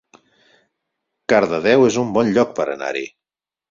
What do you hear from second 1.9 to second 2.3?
es un